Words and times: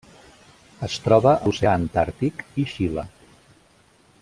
Es 0.87 0.95
troba 1.07 1.33
a 1.33 1.43
l'oceà 1.43 1.75
Antàrtic 1.81 2.43
i 2.65 2.67
Xile. 2.73 3.05